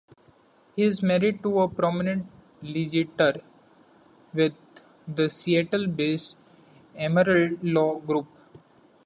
He 0.75 0.81
is 0.81 1.03
married 1.03 1.43
to 1.43 1.59
a 1.59 1.67
prominent 1.67 2.25
litigator 2.63 3.43
with 4.33 4.55
the 5.07 5.29
Seattle-based, 5.29 6.37
Emerald 6.97 7.63
Law 7.63 7.99
Group. 7.99 8.25